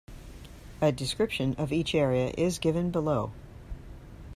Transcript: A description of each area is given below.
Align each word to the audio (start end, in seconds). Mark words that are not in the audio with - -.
A 0.81 0.91
description 0.91 1.53
of 1.59 1.71
each 1.71 1.93
area 1.93 2.33
is 2.35 2.57
given 2.57 2.89
below. 2.89 3.33